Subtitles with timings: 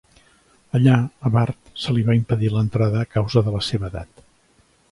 [0.77, 0.95] Allà,
[1.29, 4.25] a Bart se li va impedir l'entrada a causa de la seva edat.